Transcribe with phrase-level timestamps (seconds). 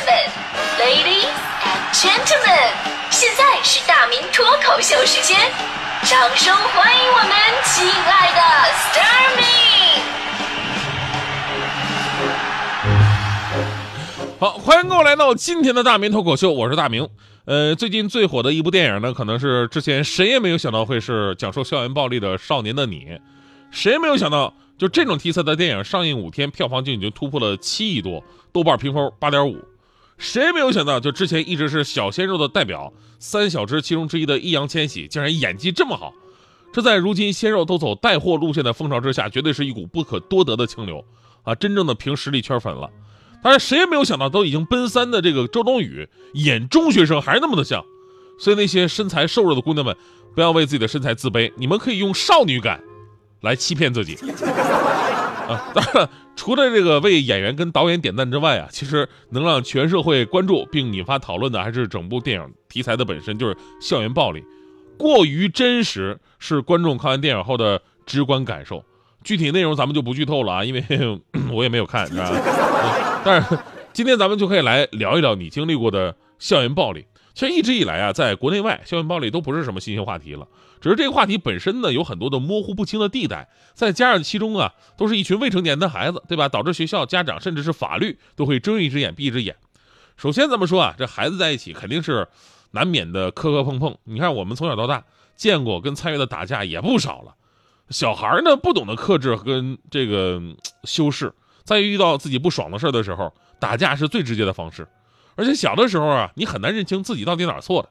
[0.00, 0.08] 们
[0.80, 1.28] ，ladies
[1.62, 2.72] and gentlemen，
[3.10, 5.38] 现在是大明脱口秀时间，
[6.02, 7.30] 掌声欢迎我们
[7.64, 8.40] 亲爱的
[8.90, 10.00] Starmy。
[14.40, 17.08] 好，欢迎各位来到今天的大明脱口秀，我是大明。
[17.44, 23.04] 呃，最近最火的一部电影呢，可能是之前谁也没有想到会是讲述校园暴力的《少年的你》，
[23.70, 29.62] 谁也没有想到，就这种题材的电影上映五天，票房就已经突破了七亿多，豆瓣评分八点五。
[30.18, 36.12] 谁也没有想到，就之前一直是小鲜肉的代表三小只其中之一的易烊千玺，竟然演技这么好。
[36.72, 41.04] 这在如今鲜肉都走带货路线的风潮之下，绝对是一股不可多得的清流
[41.44, 41.54] 啊！
[41.54, 42.90] 真正的凭实力圈粉了。
[43.42, 47.84] 当然，谁也没有想到，都已经奔三的这个周冬雨演中学生还是那么的像。
[48.40, 49.96] 所以那些身材瘦弱的姑娘们，
[50.34, 52.82] 不要为自己的身材自卑，你们可以用少女感
[53.42, 54.16] 来欺骗自己。
[55.48, 64.42] 啊，当然，除了这个为演员跟导演点赞之外啊，其实能让全社会关注并引发讨论的，还是整部电影题材的本身就是校园暴力，
[64.98, 68.84] 过于真实是观众看完电影后的直观感受。
[69.22, 70.84] 具体内容咱们就不剧透了啊，因为
[71.50, 72.30] 我也没有看，是吧？
[73.24, 73.58] 但是
[73.92, 77.06] 今天咱们就可以来聊一聊你经历过的校园暴力。
[77.34, 80.46] 其实一直以来啊，在国内外，校园暴力都不是什么新鲜话题了，
[80.80, 86.48] 只是这个话题本身呢，有很多的模糊不清的地带，再加上其中啊，都是一群未成年的孩子，对吧？
[86.48, 89.56] 导致学校、家长甚至是法律都会睁一只眼闭一只眼。
[90.16, 92.28] 首先咱们说啊，这孩子在一起肯定是
[92.70, 93.96] 难免的磕磕碰碰。
[94.04, 95.02] 你看我们从小到大
[95.34, 97.34] 见过跟参与的打架也不少了。
[97.90, 100.40] 小孩呢不懂得克制跟这个
[100.84, 104.86] 修饰，在遇到自己不爽的事的时候，打架是最直接的方式。
[105.36, 107.88] 而且小的时候啊，你很难认清自己到底哪儿错了。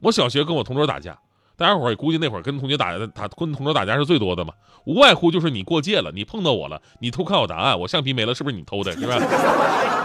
[0.00, 1.18] 我小学跟我同桌打架，
[1.56, 4.52] 大家伙也估计那会儿跟同学打打跟同桌打架是最多的嘛，
[4.84, 9.16] 无外乎就是你过界了，你碰到我了，你偷看我答案，我橡皮没了，是不是你偷的，是吧？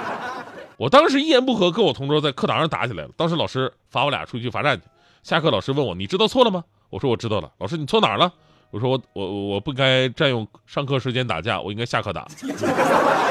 [0.78, 4.84] 我当时一言不合跟我同桌在课堂上打起来了，当时老师罚我俩出去罚站去。
[5.24, 6.64] 下课老师问我，你知道错了吗？
[6.90, 7.52] 我说我知道了。
[7.58, 8.32] 老师你错哪儿了？
[8.70, 12.28] 我说我我我不该占用上课时间打架，我应该下课打。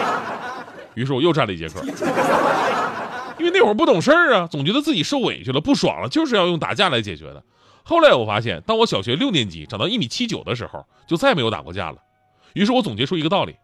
[0.94, 1.80] 于是我又站了一节课。
[3.38, 7.42] 因为那会儿不懂事儿啊，总觉得自己受委屈了、不爽了，就是要用打架来解决的。
[7.82, 11.98] 后来我发现，当我小学六年级长到一米七九的时候，就再没有打过架了。
[12.54, 13.54] 于是我总结出一个道理：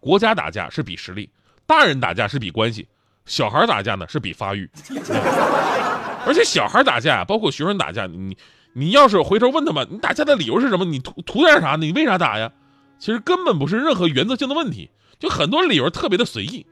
[0.00, 1.30] 国家打架是比实力，
[1.66, 2.86] 大人打架是比关系，
[3.24, 4.68] 小孩打架呢是比发育。
[6.26, 8.36] 而且小孩打架，包括学生打架，你
[8.74, 10.84] 你要是回头问他们，你打架的理由是什么？
[10.84, 11.76] 你图图点啥？
[11.76, 12.52] 你为啥打呀？
[12.98, 16.66] 其实根本不是任何原则性的问题，就很多理由特别的随意。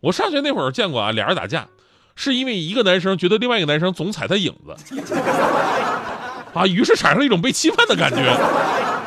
[0.00, 1.68] 我上学那会儿见过啊，俩人打架。
[2.14, 4.74] 是因为一个男生觉得另外一个男生总踩他影子，
[6.54, 8.36] 啊，于是产生了一种被侵犯的感觉。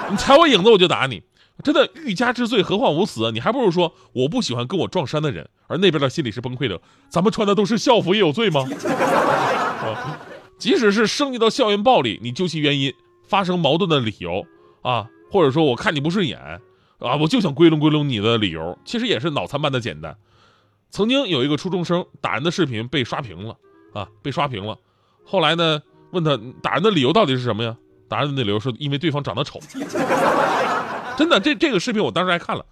[0.09, 1.21] 你踩我影子，我就打你。
[1.63, 3.31] 真的，欲加之罪，何患无辞？
[3.31, 6.79] 你还不如说我不喜欢跟我撞衫的人，而那边的心里是崩溃的。
[7.09, 8.67] 咱们穿的都是校服，也有罪吗？
[10.59, 12.93] 即使是升级到校园暴力，你究其原因，
[13.27, 14.45] 发生矛盾的理由
[14.81, 16.37] 啊，或者说我看你不顺眼
[16.99, 20.15] 啊，我就想归拢归拢你的理由，其实也是脑残般的简单。
[20.95, 23.57] 曾经有一个初中生打人的视频被刷屏了
[23.93, 24.77] 啊，被刷屏了。
[25.25, 27.75] 后来呢，问他打人的理由到底是什么呀？
[28.07, 29.59] 打人的理由是因为对方长得丑。
[31.19, 32.65] 真的，这这个视频我当时还看了。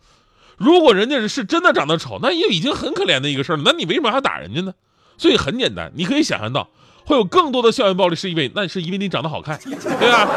[0.56, 3.64] 如果人家是真的长得丑，那也已经很可怜的一个事儿了。
[3.66, 4.74] 那你为什么还打人家呢？
[5.18, 6.70] 所以很简单，你可以想象到
[7.06, 10.30] 会有更多的校园暴力，是因为那是因为你长得好看，对吧？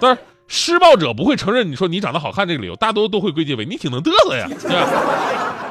[0.00, 0.18] 当然，
[0.48, 5.62] 施暴者不会承认你说你长得好看这个理由，大多都会归结为你挺能嘚瑟呀，对吧？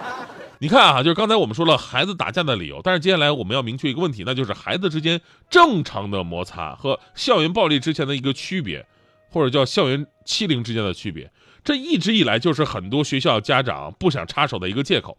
[0.59, 8.85] 你看啊，就是刚才我们说了孩子打架的理由，但是接下来我们要明确一个问题，那就是孩子之间正常的摩擦和校园暴力之前的一个区别，
[9.29, 11.29] 或者叫校园欺凌之间的区别。
[11.63, 15.17] 这一直以来就是很多学校家长不想插手的一个借口。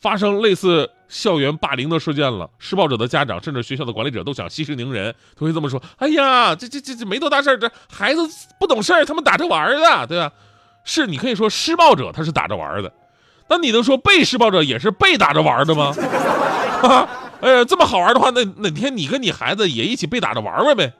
[0.00, 8.20] 发生类似校园霸凌的事件了，施暴者的家长甚至学校的管理者都想息事宁人，都会这么说：“哎呀，这这这这没多大事儿，这孩子
[8.58, 10.32] 不懂事儿，他们打着玩儿的，对吧？”
[10.84, 12.92] 是你可以说施暴者他是打着玩儿的。
[13.48, 15.94] 那你能说被施暴者也是被打着玩的吗？
[17.42, 20.92] 哎呀，这么好玩的话，那哪天你跟你孩子也一起被打着玩玩呗？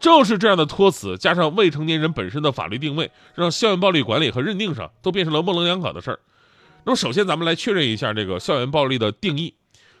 [0.00, 6.18] 正是这样的托词，加上未成年人本身的法律定位，让校园暴力管理和认定上都变成了模棱两可的事儿。
[6.84, 9.54] 那么，首先咱们来确认一下这个校园暴力的定义。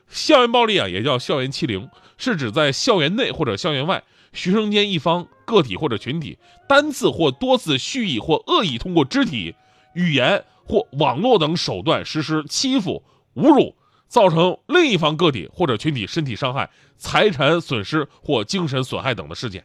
[0.08, 6.38] 校园暴力啊，也叫校园欺凌，是指在校园内或者校园外，学生间一方个体或者群体
[6.68, 9.54] 单次或多次蓄意或恶意通过肢体、
[9.98, 10.42] 语言。
[10.70, 13.02] 或网络等手段实施欺负、
[13.36, 13.74] 侮辱，
[14.06, 16.68] 造成另一方个体或者群体身体伤害、
[16.98, 19.64] 财产损失或精神损害等的事件。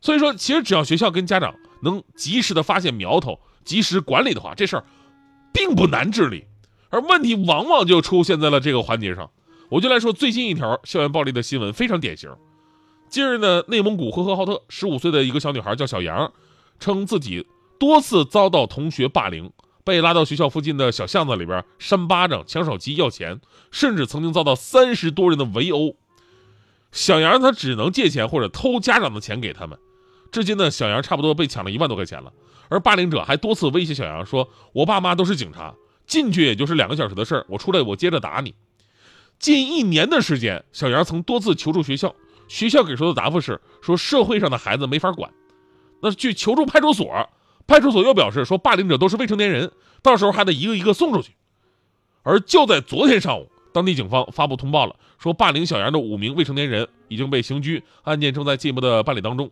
[0.00, 1.54] 所以说，其实只要学校跟家长
[1.84, 4.84] 能及时的发现苗头，及时管理的话，这事儿
[5.52, 6.44] 并不难治理。
[6.90, 9.30] 而问题往往就出现在了这个环节上。
[9.68, 12.28] 我就来说最近一条校园暴力的新闻，非常典型。
[13.08, 16.32] 近日呢，内蒙古呼和浩特十五岁的一个小女孩叫小杨，
[16.80, 17.46] 称自己
[17.78, 19.52] 多次遭到同学霸凌，
[19.84, 23.40] 被拉到学校附近的小巷子里边扇巴掌、抢手机要钱，
[23.70, 25.96] 甚至曾经遭到三十多人的围殴。
[26.90, 29.78] 小杨他只能借钱或者偷家长的钱给他们。
[30.30, 32.32] 至今呢，小杨差不多被抢了一万多块钱了，
[32.68, 35.74] 而霸凌者还多次威胁小杨说：“我爸妈都是警察，
[36.06, 38.54] 进去也就是两个小时的事儿，我出来我接着打你。”
[39.38, 42.14] 近一年的时间，小杨曾多次求助学校，
[42.48, 45.30] 学校给出的答复是说社会上的孩子没法管。
[46.02, 47.28] 那去求助派出所，
[47.68, 49.70] 派出所又表示说霸凌者都是未成年人，
[50.02, 51.34] 到时候还得一个一个送出去。
[52.22, 59.50] 而就在昨天上午，当地警方发布通报了，说霸凌小杨的五名未成年人已经被刑拘，案件正在进一步的办理当中。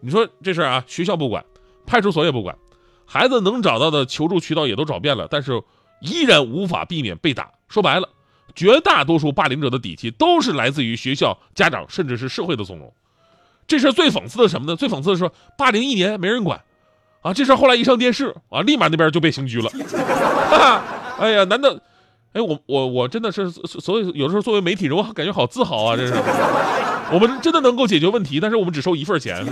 [0.00, 1.44] 你说这事儿啊，学校不管，
[1.84, 2.56] 派出所也不管，
[3.04, 5.60] 孩子能找到的求助渠道也都找遍了，但是
[6.00, 7.50] 依然无法避免被打。
[7.68, 8.08] 说白了，
[8.54, 12.92] 绝大多数霸凌者的底气都是来自于学校、家长，甚至是社会的纵容。
[13.66, 14.76] 这事儿最讽刺的什么呢？
[14.76, 16.62] 最讽刺的是说，霸凌一年没人管，
[17.24, 19.70] 啊，这事后来一上电视啊，立马那边就被刑拘了。
[19.70, 20.82] 哈哈
[21.18, 21.74] 哎呀，难道？
[22.34, 25.96] 哎，我我我真的是，所以有的时候作为媒体人，我感觉好自豪啊！
[25.96, 26.12] 这是，
[27.12, 29.42] 我们真的能够解决问题，但是我们只收一份钱。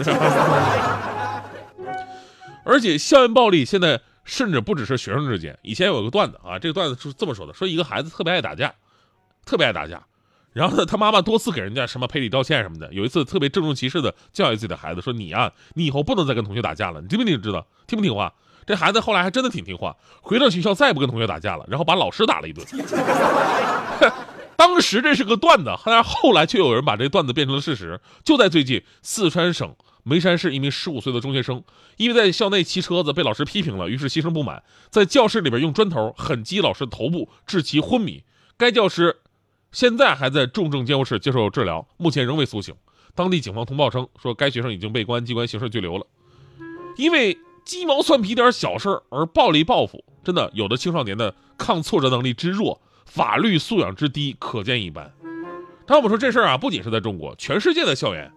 [2.65, 8.75] 而且校园暴力现在甚至不只是学生之间，以前有个段子啊，这个段子是这么说的：说一个孩子特别爱打架，
[9.47, 10.03] 特别爱打架，
[10.53, 12.93] 然后呢，他妈妈多次给人家什么赔礼道歉什么的。
[12.93, 17.67] 有一次特别郑重其事的教育自己的孩子说：“你啊，你以后不能再跟同学打架了，你听不听知道？
[17.87, 18.33] 听不听话？”
[18.65, 22.65] 这孩子后来还真的挺听话，回到学校再也不跟同学打架了，然后把老师打了一顿。
[24.57, 28.01] 当时这是个段子，但是后来却有人把这段子变成了事实。
[28.23, 29.75] 就在最近，四川省
[30.05, 31.65] 眉山市一名十五岁的中学生，
[31.97, 38.23] 因为在校内骑车子被老师批评了，于是心生不满，在教室里边用砖头狠击老师头部，致其昏迷。
[38.57, 39.17] 该教师
[39.73, 42.75] 现在还在重症监护室接受治疗，目前仍未苏醒。
[43.15, 46.07] 当地警方通报称，说该学生已经被公安机关刑事拘留了，
[46.97, 47.37] 因为。
[47.65, 55.15] 鸡毛蒜皮点小事而暴力报复，真的有的青少年的抗挫折能力之弱，法律素养之低，可见一斑。
[55.87, 58.33] 但我们说这事儿啊，不仅是在中国，全世界的校园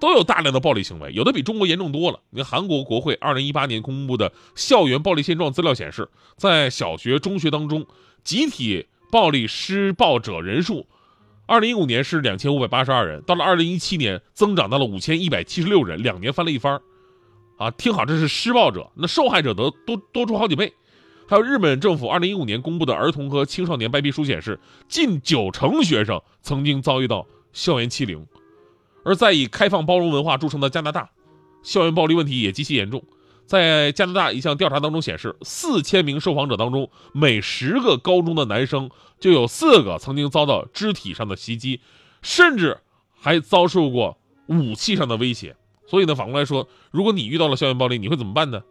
[0.00, 2.18] 都有大量的暴力行为，有的比中国严重多了。
[2.30, 7.86] 你看，韩国国会二零一八年公布的校园暴力现状资料显示，在小学、中学当中，
[8.24, 10.86] 集体暴力施暴者人数，
[11.46, 16.80] 二零一五年是两千五百八十二人，到了二零一七年增长到了五千一百七十六人，两年翻了一番。
[17.56, 20.72] 啊，听好，这是施暴者，那受害者得多多出好几倍。
[21.28, 24.58] 还有日本政府二零一五年公布的儿童和青少年白皮书显示，
[24.88, 28.26] 近九成学生曾经遭遇到校园欺凌。
[29.04, 31.10] 而在以开放包容文化著称的加拿大，
[31.62, 33.04] 校园暴力问题也极其严重。
[33.46, 41.80] 在加拿大一项调查当中显示，四千名受访者当中，每十个高中的男生就有四个曾经遭到肢体上的袭击，
[42.22, 42.78] 甚至
[43.20, 45.56] 还遭受过武器上的威胁。
[45.86, 48.62] 所以呢，反过来说，如果你遇到了校园暴力，你会怎么办呢？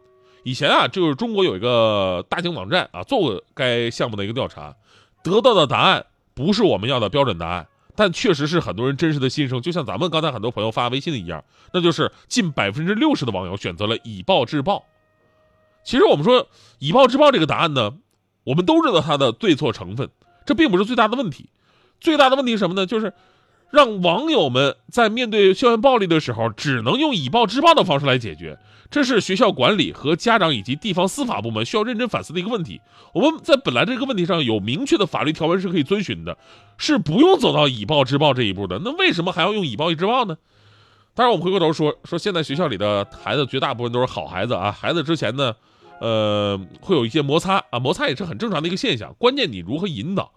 [0.44, 4.76] 以前啊，就是中国有一个大型网站啊，做过该项目的一个调查，
[5.24, 9.62] 得到的答案不是我们要的标准答案，但确实是很多人真实的心声。
[9.62, 11.44] 就像咱们刚才很多朋友发微信的一样，
[11.74, 14.84] 那就是近百分之六十的网友选择了以暴制暴。
[15.84, 16.48] 其实我们说
[16.80, 17.94] 以暴制暴这个答案呢，
[18.44, 20.10] 我们都知道它的对错成分，
[20.46, 21.50] 这并不是最大的问题。
[22.00, 22.86] 最大的问题是什么呢？
[22.86, 23.14] 就是。
[23.74, 28.60] 让网友们在面对校园暴力的时候，只能用以暴制暴的方式来解决，
[28.92, 32.80] 这是学校管理和家长以及地方司法部门需要认真反思的一个问题。
[33.16, 36.38] 我们在本来这个问题上有明确的法律条文是可以遵循的，
[36.78, 38.80] 是不用走到以暴制暴这一步的。
[38.86, 40.38] 那为什么还要用以暴制暴呢？
[41.16, 44.72] 当然，我们回过头说说，现在学校里的孩子绝大部分都是好孩子啊。
[44.72, 45.56] 孩子之前呢，
[46.00, 49.16] 呃，会有一些摩擦啊，摩擦也是很正常的一个现象。
[49.18, 50.32] 关键你如何引导。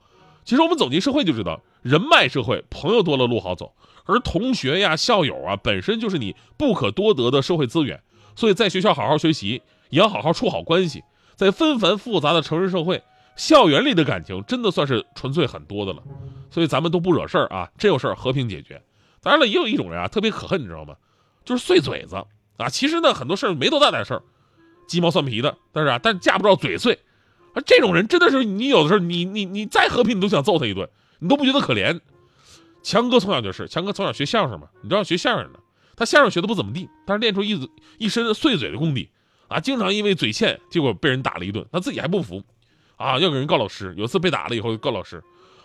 [0.46, 3.74] 其实我们走进社会就知道，人脉社会，朋友多了路好走，
[4.04, 8.00] 而同学呀、校友啊，本身就是你不可多得的社会资源。
[8.36, 9.60] 所以在学校好好学习，
[9.90, 11.02] 也要好好处好关系。
[11.34, 13.02] 在纷繁复杂的成人社会，
[13.34, 16.02] 校园里的感情真的算是纯粹很多的了。
[16.48, 18.80] 所以咱们都不惹事儿啊，真有事儿和平解决。
[19.20, 20.94] 当然了，也有一种人啊，特别可恨，你知道吗？
[21.44, 22.14] 就是碎嘴子
[22.56, 22.68] 啊。
[22.68, 24.22] 其实呢，很多事儿没多大点事儿，
[24.86, 26.96] 鸡毛蒜皮的，但是啊，但架不着嘴碎。
[27.64, 32.00] 这种人真的是你有的时候你你你再和平你都想揍他一顿，你都不觉得可怜。
[32.82, 35.58] 强哥从小就是，强哥从小学相声嘛，你知道学相声的，
[35.96, 39.08] 他相声学的不怎么地，但是练出一一身碎嘴的功底
[39.48, 42.42] 啊，经常因为嘴欠，结果被人打了一顿，他自己还不服，
[42.96, 43.92] 啊，要给人告老师。
[43.96, 45.22] 有次被打了以后告老师，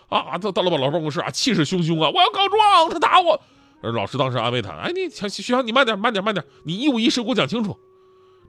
[0.10, 3.40] 啊，到到了老师办公室啊，气势汹汹啊，我要告状，他打我。
[3.82, 7.78] 老师当时安慰他，哎，你强徐强，你慢点慢点慢点，你一五一十给我讲清楚。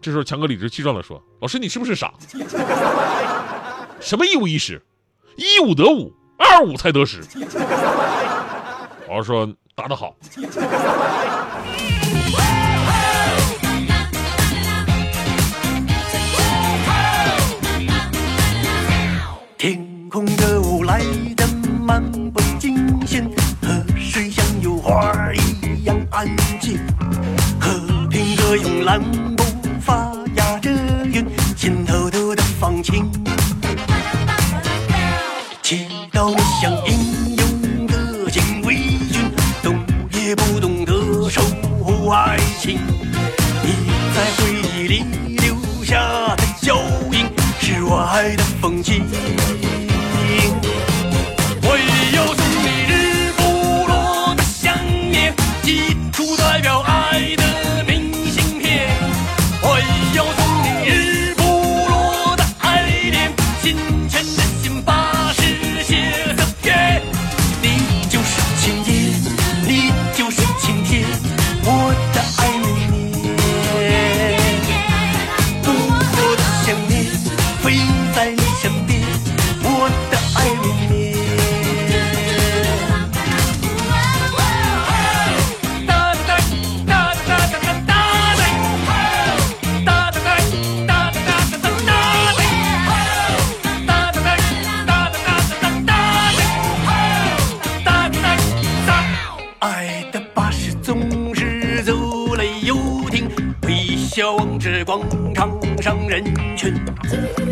[0.02, 2.12] 这时候强哥理直气壮地说：老师，你是不是傻？
[4.00, 4.82] 什么一五一十
[5.36, 7.20] 一，五得五，二五才得十。
[9.08, 10.16] 老师说：答得好。
[42.62, 43.01] chic.
[104.92, 106.22] 广场上人
[106.54, 106.74] 群，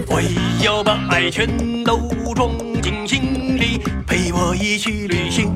[0.08, 0.20] 我
[0.62, 1.48] 要把爱全
[1.82, 1.96] 都
[2.34, 2.50] 装
[2.82, 5.50] 进心里，陪我一起旅行。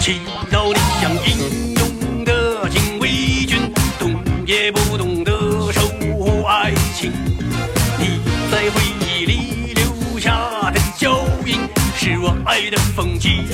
[0.00, 0.18] 祈
[0.50, 3.08] 祷你像英勇的禁卫
[3.46, 5.30] 军，动也不动的
[5.70, 7.12] 守护爱情。
[8.00, 8.20] 你
[8.50, 11.54] 在回忆里留下的脚印，
[11.94, 13.44] 是我爱的风景。